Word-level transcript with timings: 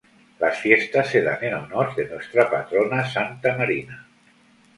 Las 0.39 0.57
fiestas 0.57 1.09
se 1.09 1.21
dan 1.21 1.37
en 1.43 1.53
honor 1.53 1.93
de 1.95 2.09
nuestra 2.09 2.49
patrona 2.49 3.07
Santa 3.07 3.55
Marina. 3.55 4.07